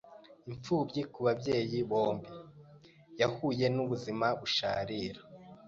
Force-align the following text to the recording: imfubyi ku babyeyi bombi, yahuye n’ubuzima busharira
imfubyi 0.49 1.01
ku 1.11 1.19
babyeyi 1.25 1.79
bombi, 1.89 2.31
yahuye 3.21 3.65
n’ubuzima 3.75 4.25
busharira 4.39 5.21